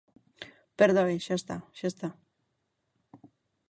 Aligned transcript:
Perdoe, 0.79 1.15
xa 1.25 1.35
está, 1.37 1.57
xa 1.77 1.87
está. 1.93 2.09